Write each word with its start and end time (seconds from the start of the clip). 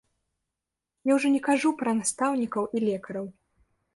Я 1.09 1.13
ўжо 1.17 1.27
не 1.35 1.41
кажу 1.49 1.69
пра 1.83 1.93
настаўнікаў 1.99 2.63
і 2.79 2.81
лекараў. 2.87 3.25